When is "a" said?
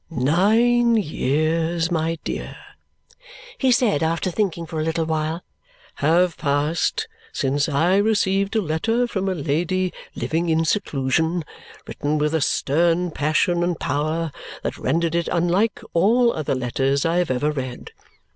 4.79-4.83, 8.55-8.63, 9.29-9.35, 12.33-12.41